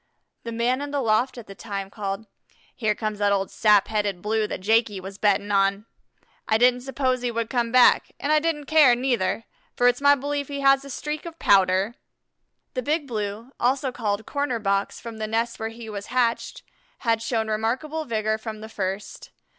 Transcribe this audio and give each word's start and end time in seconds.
The 0.41 0.51
man 0.51 0.81
in 0.81 0.89
the 0.89 0.99
loft 0.99 1.37
at 1.37 1.45
the 1.45 1.53
time 1.53 1.91
called: 1.91 2.25
"Here 2.75 2.95
comes 2.95 3.19
that 3.19 3.31
old 3.31 3.51
sap 3.51 3.87
headed 3.87 4.19
Blue 4.23 4.47
that 4.47 4.59
Jakey 4.61 4.99
was 4.99 5.19
betting 5.19 5.51
on. 5.51 5.85
I 6.47 6.57
didn't 6.57 6.81
suppose 6.81 7.21
he 7.21 7.29
would 7.29 7.51
come 7.51 7.71
back, 7.71 8.11
and 8.19 8.31
I 8.31 8.39
didn't 8.39 8.65
care, 8.65 8.95
neither, 8.95 9.43
for 9.75 9.87
it's 9.87 10.01
my 10.01 10.15
belief 10.15 10.47
he 10.47 10.61
has 10.61 10.83
a 10.83 10.89
streak 10.89 11.23
of 11.27 11.37
Pouter." 11.37 11.93
The 12.73 12.81
Big 12.81 13.05
Blue, 13.07 13.51
also 13.59 13.91
called 13.91 14.25
"Corner 14.25 14.57
box" 14.57 14.99
from 14.99 15.17
the 15.19 15.27
nest 15.27 15.59
where 15.59 15.69
he 15.69 15.87
was 15.87 16.07
hatched, 16.07 16.63
had 17.01 17.21
shown 17.21 17.47
remarkable 17.47 18.03
vigor 18.05 18.39
from 18.39 18.61
the 18.61 18.69
first. 18.69 19.29